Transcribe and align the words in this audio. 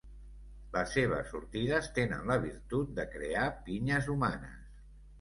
Les 0.77 0.93
seves 0.99 1.29
sortides 1.33 1.91
tenen 1.99 2.27
la 2.33 2.39
virtut 2.49 2.99
de 2.99 3.09
crear 3.15 3.47
pinyes 3.71 4.13
humanes. 4.19 4.63